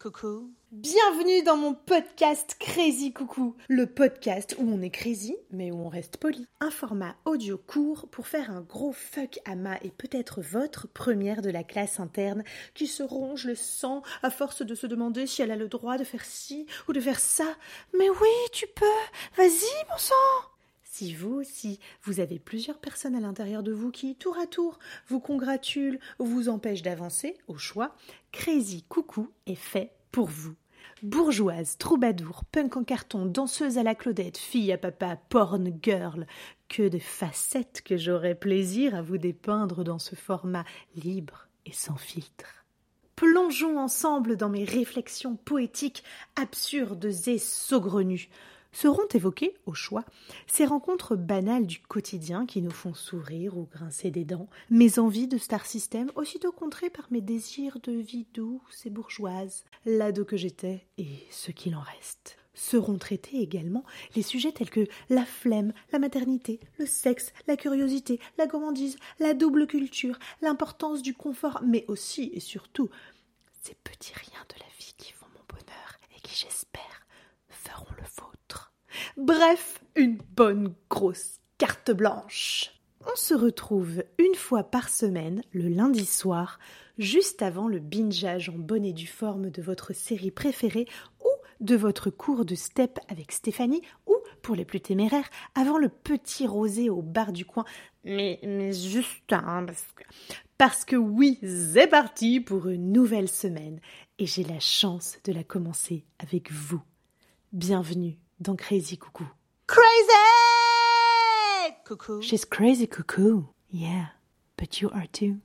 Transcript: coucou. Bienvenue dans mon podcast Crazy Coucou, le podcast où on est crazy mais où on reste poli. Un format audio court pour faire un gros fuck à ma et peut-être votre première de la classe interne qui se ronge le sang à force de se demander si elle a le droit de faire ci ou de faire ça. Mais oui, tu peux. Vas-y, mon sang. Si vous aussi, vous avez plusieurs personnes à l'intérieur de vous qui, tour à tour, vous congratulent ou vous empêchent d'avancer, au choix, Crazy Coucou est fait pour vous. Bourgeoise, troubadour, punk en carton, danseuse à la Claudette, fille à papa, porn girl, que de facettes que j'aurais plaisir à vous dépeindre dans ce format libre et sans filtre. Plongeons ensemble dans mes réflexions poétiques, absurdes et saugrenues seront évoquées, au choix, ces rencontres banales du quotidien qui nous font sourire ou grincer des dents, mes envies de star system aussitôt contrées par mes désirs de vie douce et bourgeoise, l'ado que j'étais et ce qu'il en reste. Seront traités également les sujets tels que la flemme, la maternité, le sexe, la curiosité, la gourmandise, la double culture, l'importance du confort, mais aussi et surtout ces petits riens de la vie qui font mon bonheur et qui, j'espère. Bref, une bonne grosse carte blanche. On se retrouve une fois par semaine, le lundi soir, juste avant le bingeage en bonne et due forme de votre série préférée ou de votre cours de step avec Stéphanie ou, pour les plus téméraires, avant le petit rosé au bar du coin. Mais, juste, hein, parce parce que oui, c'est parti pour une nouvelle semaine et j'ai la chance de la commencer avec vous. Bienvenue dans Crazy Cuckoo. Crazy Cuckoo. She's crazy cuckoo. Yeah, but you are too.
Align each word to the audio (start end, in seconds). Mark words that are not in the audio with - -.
coucou. 0.00 0.50
Bienvenue 0.72 1.42
dans 1.42 1.58
mon 1.58 1.74
podcast 1.74 2.56
Crazy 2.58 3.12
Coucou, 3.12 3.54
le 3.68 3.84
podcast 3.84 4.56
où 4.58 4.66
on 4.66 4.80
est 4.80 4.88
crazy 4.88 5.36
mais 5.50 5.70
où 5.70 5.76
on 5.76 5.90
reste 5.90 6.16
poli. 6.16 6.46
Un 6.60 6.70
format 6.70 7.16
audio 7.26 7.58
court 7.58 8.08
pour 8.10 8.26
faire 8.26 8.50
un 8.50 8.62
gros 8.62 8.92
fuck 8.92 9.40
à 9.44 9.56
ma 9.56 9.76
et 9.82 9.90
peut-être 9.90 10.40
votre 10.40 10.88
première 10.88 11.42
de 11.42 11.50
la 11.50 11.64
classe 11.64 12.00
interne 12.00 12.44
qui 12.72 12.86
se 12.86 13.02
ronge 13.02 13.44
le 13.44 13.54
sang 13.54 14.02
à 14.22 14.30
force 14.30 14.62
de 14.62 14.74
se 14.74 14.86
demander 14.86 15.26
si 15.26 15.42
elle 15.42 15.50
a 15.50 15.56
le 15.56 15.68
droit 15.68 15.98
de 15.98 16.04
faire 16.04 16.24
ci 16.24 16.64
ou 16.88 16.94
de 16.94 17.00
faire 17.00 17.20
ça. 17.20 17.54
Mais 17.92 18.08
oui, 18.08 18.48
tu 18.52 18.66
peux. 18.68 18.86
Vas-y, 19.36 19.84
mon 19.90 19.98
sang. 19.98 20.14
Si 21.00 21.14
vous 21.14 21.36
aussi, 21.36 21.80
vous 22.02 22.20
avez 22.20 22.38
plusieurs 22.38 22.78
personnes 22.78 23.14
à 23.14 23.20
l'intérieur 23.20 23.62
de 23.62 23.72
vous 23.72 23.90
qui, 23.90 24.16
tour 24.16 24.36
à 24.36 24.46
tour, 24.46 24.78
vous 25.08 25.18
congratulent 25.18 25.98
ou 26.18 26.26
vous 26.26 26.50
empêchent 26.50 26.82
d'avancer, 26.82 27.38
au 27.48 27.56
choix, 27.56 27.94
Crazy 28.32 28.82
Coucou 28.82 29.30
est 29.46 29.54
fait 29.54 29.94
pour 30.12 30.26
vous. 30.26 30.54
Bourgeoise, 31.02 31.78
troubadour, 31.78 32.44
punk 32.52 32.76
en 32.76 32.84
carton, 32.84 33.24
danseuse 33.24 33.78
à 33.78 33.82
la 33.82 33.94
Claudette, 33.94 34.36
fille 34.36 34.72
à 34.72 34.76
papa, 34.76 35.16
porn 35.30 35.72
girl, 35.82 36.26
que 36.68 36.86
de 36.86 36.98
facettes 36.98 37.80
que 37.82 37.96
j'aurais 37.96 38.34
plaisir 38.34 38.94
à 38.94 39.00
vous 39.00 39.16
dépeindre 39.16 39.84
dans 39.84 39.98
ce 39.98 40.16
format 40.16 40.66
libre 40.96 41.48
et 41.64 41.72
sans 41.72 41.96
filtre. 41.96 42.66
Plongeons 43.16 43.78
ensemble 43.78 44.36
dans 44.36 44.50
mes 44.50 44.64
réflexions 44.64 45.36
poétiques, 45.36 46.04
absurdes 46.36 47.10
et 47.26 47.38
saugrenues 47.38 48.28
seront 48.72 49.06
évoquées, 49.14 49.54
au 49.66 49.74
choix, 49.74 50.04
ces 50.46 50.64
rencontres 50.64 51.16
banales 51.16 51.66
du 51.66 51.80
quotidien 51.80 52.46
qui 52.46 52.62
nous 52.62 52.70
font 52.70 52.94
sourire 52.94 53.56
ou 53.56 53.68
grincer 53.70 54.10
des 54.10 54.24
dents, 54.24 54.48
mes 54.70 54.98
envies 54.98 55.28
de 55.28 55.38
star 55.38 55.66
system 55.66 56.10
aussitôt 56.14 56.52
contrées 56.52 56.90
par 56.90 57.06
mes 57.10 57.20
désirs 57.20 57.78
de 57.82 57.92
vie 57.92 58.26
douce 58.32 58.86
et 58.86 58.90
bourgeoise, 58.90 59.64
l'ado 59.84 60.24
que 60.24 60.36
j'étais 60.36 60.86
et 60.98 61.26
ce 61.30 61.50
qu'il 61.50 61.74
en 61.74 61.80
reste. 61.80 62.36
Seront 62.52 62.98
traités 62.98 63.40
également 63.40 63.84
les 64.16 64.22
sujets 64.22 64.52
tels 64.52 64.70
que 64.70 64.86
la 65.08 65.24
flemme, 65.24 65.72
la 65.92 65.98
maternité, 65.98 66.60
le 66.78 66.86
sexe, 66.86 67.32
la 67.46 67.56
curiosité, 67.56 68.20
la 68.38 68.46
gourmandise, 68.46 68.96
la 69.18 69.34
double 69.34 69.66
culture, 69.66 70.18
l'importance 70.42 71.00
du 71.00 71.14
confort, 71.14 71.62
mais 71.64 71.84
aussi 71.88 72.30
et 72.34 72.40
surtout 72.40 72.90
ces 73.62 73.74
petits 73.74 74.14
riens 74.14 74.44
de 74.48 74.60
la 74.60 74.66
vie 74.78 74.94
qui 74.98 75.12
font 75.12 75.26
mon 75.34 75.44
bonheur 75.48 75.98
et 76.16 76.20
qui, 76.20 76.34
j'espère. 76.36 76.69
Bref, 79.22 79.84
une 79.96 80.16
bonne 80.34 80.72
grosse 80.88 81.40
carte 81.58 81.90
blanche. 81.90 82.70
On 83.02 83.14
se 83.16 83.34
retrouve 83.34 84.02
une 84.16 84.34
fois 84.34 84.64
par 84.64 84.88
semaine, 84.88 85.42
le 85.52 85.68
lundi 85.68 86.06
soir, 86.06 86.58
juste 86.96 87.42
avant 87.42 87.68
le 87.68 87.80
bingeage 87.80 88.48
en 88.48 88.56
bonne 88.56 88.86
et 88.86 88.94
due 88.94 89.06
forme 89.06 89.50
de 89.50 89.60
votre 89.60 89.92
série 89.92 90.30
préférée 90.30 90.86
ou 91.20 91.28
de 91.60 91.76
votre 91.76 92.08
cours 92.08 92.46
de 92.46 92.54
step 92.54 92.98
avec 93.08 93.32
Stéphanie 93.32 93.82
ou, 94.06 94.16
pour 94.40 94.54
les 94.54 94.64
plus 94.64 94.80
téméraires, 94.80 95.28
avant 95.54 95.76
le 95.76 95.90
petit 95.90 96.46
rosé 96.46 96.88
au 96.88 97.02
bar 97.02 97.32
du 97.32 97.44
coin. 97.44 97.66
Mais, 98.04 98.40
juste, 98.72 99.34
hein, 99.34 99.66
parce 99.66 99.84
parce 100.56 100.84
que 100.86 100.96
oui, 100.96 101.38
c'est 101.42 101.88
parti 101.88 102.40
pour 102.40 102.68
une 102.68 102.90
nouvelle 102.90 103.28
semaine 103.28 103.80
et 104.18 104.24
j'ai 104.24 104.44
la 104.44 104.60
chance 104.60 105.18
de 105.24 105.32
la 105.34 105.44
commencer 105.44 106.06
avec 106.18 106.50
vous. 106.50 106.80
Bienvenue 107.52 108.16
dans 108.40 108.56
Crazy 108.56 108.96
Cuckoo. 108.96 109.28
Crazy 109.66 110.10
Cuckoo. 111.84 112.22
She's 112.22 112.44
crazy 112.44 112.86
cuckoo. 112.86 113.44
Yeah, 113.68 114.06
but 114.56 114.80
you 114.80 114.90
are 114.90 115.06
too. 115.06 115.40